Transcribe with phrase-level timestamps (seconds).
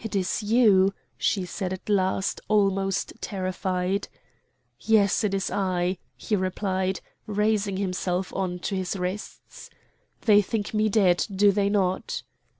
[0.00, 4.08] "It is you!" she said at last, almost terrified.
[4.80, 9.70] "Yes, it is I!" he replied, raising himself on his wrists.
[10.22, 12.24] "They think me dead, do they not?"